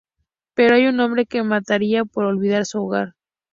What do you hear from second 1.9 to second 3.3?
por olvidar su hogar.